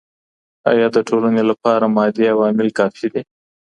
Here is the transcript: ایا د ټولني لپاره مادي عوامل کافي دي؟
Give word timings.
ایا 0.71 0.87
د 0.95 0.97
ټولني 1.07 1.43
لپاره 1.51 1.85
مادي 1.95 2.25
عوامل 2.33 2.67
کافي 2.79 3.07
دي؟ 3.13 3.21